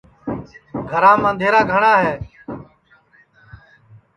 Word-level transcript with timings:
گھرام 0.89 1.21
اںٚدھیرا 1.29 1.61
گھٹؔا 1.73 1.93
ہے 2.03 2.13